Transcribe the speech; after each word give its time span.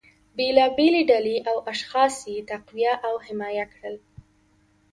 بیلابیلې 0.37 1.01
ډلې 1.11 1.37
او 1.49 1.57
اشخاص 1.73 2.15
یې 2.31 2.39
تقویه 2.51 2.93
او 3.07 3.13
حمایه 3.25 3.65
کړل 3.73 3.95